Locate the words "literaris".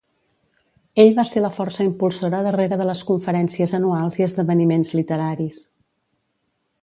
5.01-5.61